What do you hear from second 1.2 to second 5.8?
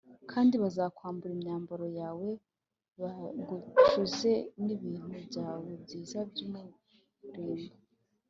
imyambaro yawe, bagucuze n’ibintu byawe